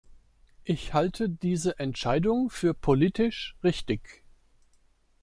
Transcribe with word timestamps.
Ich 0.63 0.95
halte 0.95 1.29
diese 1.29 1.77
Entscheidung 1.77 2.49
für 2.49 2.73
politisch 2.73 3.55
richtig. 3.63 4.23